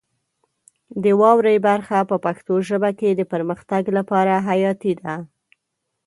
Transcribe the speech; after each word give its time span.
د 1.03 1.05
واورئ 1.21 1.57
برخه 1.67 1.97
په 2.09 2.15
پښتو 2.25 2.53
ژبه 2.67 2.91
کې 2.99 3.09
د 3.15 3.21
پرمختګ 3.33 3.83
لپاره 3.97 4.33
حیاتي 4.47 4.93
ده. 5.01 5.15